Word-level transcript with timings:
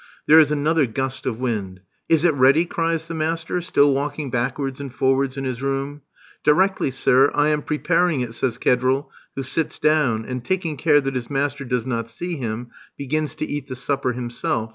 There 0.25 0.39
is 0.39 0.51
another 0.51 0.87
gust 0.87 1.27
of 1.27 1.39
wind. 1.39 1.81
"Is 2.09 2.25
it 2.25 2.33
ready?" 2.33 2.65
cries 2.65 3.07
the 3.07 3.13
master, 3.13 3.61
still 3.61 3.93
walking 3.93 4.31
backwards 4.31 4.79
and 4.81 4.91
forwards 4.91 5.37
in 5.37 5.43
his 5.43 5.61
room. 5.61 6.01
"Directly, 6.43 6.89
sir. 6.89 7.29
I 7.35 7.49
am 7.49 7.61
preparing 7.61 8.21
it," 8.21 8.33
says 8.33 8.57
Kedril, 8.57 9.11
who 9.35 9.43
sits 9.43 9.77
down, 9.77 10.25
and, 10.25 10.43
taking 10.43 10.75
care 10.75 11.01
that 11.01 11.13
his 11.13 11.29
master 11.29 11.63
does 11.65 11.85
not 11.85 12.09
see 12.09 12.35
him, 12.35 12.71
begins 12.97 13.35
to 13.35 13.45
eat 13.45 13.67
the 13.67 13.75
supper 13.75 14.13
himself. 14.13 14.69